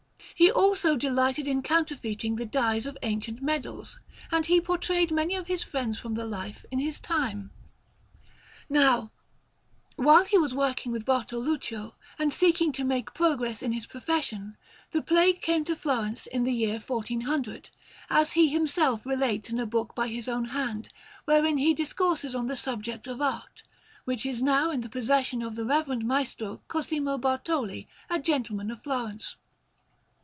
He 0.33 0.49
also 0.51 0.97
delighted 0.97 1.47
in 1.47 1.61
counterfeiting 1.61 2.35
the 2.35 2.47
dies 2.47 2.87
of 2.87 2.97
ancient 3.03 3.43
medals, 3.43 3.99
and 4.31 4.43
he 4.43 4.59
portrayed 4.59 5.11
many 5.11 5.35
of 5.35 5.45
his 5.45 5.61
friends 5.61 5.99
from 5.99 6.15
the 6.15 6.25
life 6.25 6.65
in 6.71 6.79
his 6.79 6.99
time. 6.99 7.51
Now, 8.67 9.11
while 9.97 10.25
he 10.25 10.39
was 10.39 10.55
working 10.55 10.91
with 10.91 11.05
Bartoluccio 11.05 11.93
and 12.17 12.33
seeking 12.33 12.71
to 12.71 12.83
make 12.83 13.13
progress 13.13 13.61
in 13.61 13.71
his 13.73 13.85
profession, 13.85 14.57
the 14.89 15.03
plague 15.03 15.43
came 15.43 15.63
to 15.65 15.75
Florence 15.75 16.25
in 16.25 16.43
the 16.43 16.53
year 16.55 16.79
1400, 16.79 17.69
as 18.09 18.31
he 18.33 18.49
himself 18.49 19.05
relates 19.05 19.51
in 19.51 19.59
a 19.59 19.67
book 19.67 19.93
by 19.93 20.07
his 20.07 20.27
own 20.27 20.45
hand 20.45 20.89
wherein 21.25 21.59
he 21.59 21.75
discourses 21.75 22.33
on 22.33 22.47
the 22.47 22.57
subject 22.57 23.05
of 23.05 23.21
art, 23.21 23.61
which 24.05 24.25
is 24.25 24.41
now 24.41 24.71
in 24.71 24.79
the 24.81 24.89
possession 24.89 25.43
of 25.43 25.53
the 25.53 25.65
Reverend 25.65 26.03
Maestro 26.03 26.63
Cosimo 26.67 27.19
Bartoli, 27.19 27.85
a 28.09 28.17
gentleman 28.17 28.71
of 28.71 28.81
Florence. 28.81 29.35